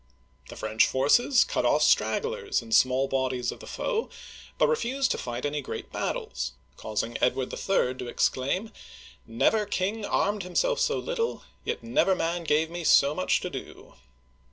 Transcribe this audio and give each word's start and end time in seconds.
The 0.49 0.55
French 0.55 0.87
forces 0.87 1.43
cut 1.43 1.63
off 1.63 1.83
stragglers 1.83 2.63
and 2.63 2.73
small 2.73 3.07
bodies 3.07 3.51
of 3.51 3.59
the 3.59 3.67
foe, 3.67 4.09
but 4.57 4.65
refused 4.67 5.11
to 5.11 5.19
fight 5.19 5.45
any 5.45 5.61
great 5.61 5.91
battles, 5.91 6.53
causing 6.75 7.19
Edward 7.21 7.53
III. 7.53 7.93
to 7.93 8.07
exclaim, 8.07 8.71
Never 9.27 9.67
king 9.67 10.03
armed 10.03 10.41
himself 10.41 10.79
so 10.79 10.97
little, 10.97 11.43
yet 11.63 11.83
never 11.83 12.15
man 12.15 12.45
gave 12.45 12.71
me 12.71 12.83
so 12.83 13.13
much 13.13 13.41
to 13.41 13.51
do! 13.51 13.93